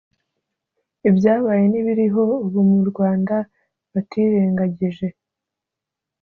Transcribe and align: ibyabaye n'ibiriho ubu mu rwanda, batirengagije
ibyabaye 1.09 1.63
n'ibiriho 1.67 2.23
ubu 2.45 2.59
mu 2.69 2.79
rwanda, 2.89 3.35
batirengagije 3.93 5.07